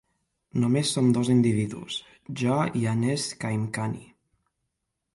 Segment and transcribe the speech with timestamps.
[0.63, 1.99] Només som dos individus,
[2.41, 4.07] jo i Anees Kaimkhani.